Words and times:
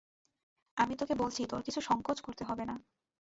আমি 0.77 0.93
তোকে 0.95 1.13
বলছি 1.15 1.41
তোর 1.45 1.61
কিছু 1.61 1.79
সংকোচ 1.81 2.17
করতে 2.21 2.43
হবে 2.43 2.63
না। 2.65 2.75